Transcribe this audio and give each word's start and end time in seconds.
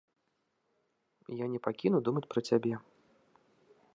Я 1.43 1.51
не 1.55 1.59
пакіну 1.67 1.97
думаць 2.09 2.25
пра 2.33 2.39
цябе. 2.51 2.73